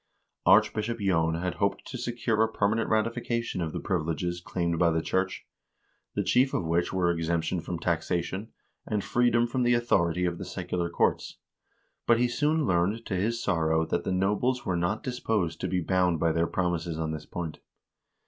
Archbishop 0.47 0.97
J6n 0.97 1.39
had 1.43 1.53
hoped 1.61 1.85
to 1.85 1.95
secure 1.95 2.41
a 2.41 2.51
permanent 2.51 2.89
ratification 2.89 3.61
of 3.61 3.71
the 3.71 3.79
privileges 3.79 4.41
claimed 4.41 4.79
by 4.79 4.89
the 4.89 4.99
church, 5.03 5.45
the 6.15 6.23
chief 6.23 6.55
of 6.55 6.65
which 6.65 6.91
were 6.91 7.11
exemption 7.11 7.59
from 7.59 7.77
taxation, 7.77 8.51
and 8.87 9.03
freedom 9.03 9.45
from 9.45 9.61
the 9.61 9.75
authority 9.75 10.25
of 10.25 10.39
the 10.39 10.43
secular 10.43 10.89
courts; 10.89 11.37
but 12.07 12.17
he 12.17 12.27
soon 12.27 12.65
learned 12.65 13.05
to 13.05 13.13
his 13.15 13.43
sorrow 13.43 13.85
that 13.85 14.03
the 14.03 14.11
nobles 14.11 14.65
were 14.65 14.75
not 14.75 15.03
disposed 15.03 15.61
to 15.61 15.67
be 15.67 15.81
bound 15.81 16.19
by 16.19 16.31
their 16.31 16.47
promises 16.47 16.97
on 16.97 17.11
this 17.11 17.27
point. 17.27 17.59